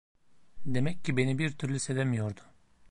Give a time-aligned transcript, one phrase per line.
[0.65, 2.41] Demek ki beni bir türlü sevemiyordu.